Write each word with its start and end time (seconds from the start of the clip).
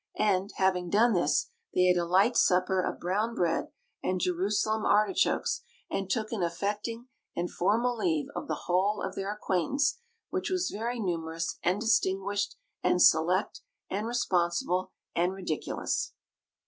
And, 0.17 0.51
having 0.55 0.89
done 0.89 1.13
this, 1.13 1.51
they 1.75 1.81
ate 1.81 1.95
a 1.97 2.05
light 2.05 2.35
supper 2.35 2.81
of 2.81 2.99
brown 2.99 3.35
bread 3.35 3.67
and 4.01 4.19
Jerusalem 4.19 4.83
artichokes, 4.83 5.61
and 5.91 6.09
took 6.09 6.31
an 6.31 6.41
affecting 6.41 7.05
and 7.35 7.51
formal 7.51 7.95
leave 7.97 8.25
of 8.35 8.47
the 8.47 8.61
whole 8.65 9.03
of 9.03 9.13
their 9.13 9.31
acquaintance, 9.31 9.99
which 10.31 10.49
was 10.49 10.71
very 10.71 10.99
numerous 10.99 11.59
and 11.61 11.79
distinguished 11.79 12.55
and 12.81 12.99
select 12.99 13.61
and 13.91 14.07
responsible 14.07 14.91
and 15.15 15.33
ridiculous. 15.35 16.13